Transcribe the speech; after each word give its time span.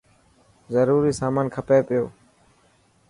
ضروري 0.73 1.11
سامان 1.19 1.45
کپي 1.55 1.79
پيو. 1.87 2.05